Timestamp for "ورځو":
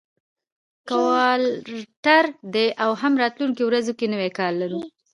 3.65-3.93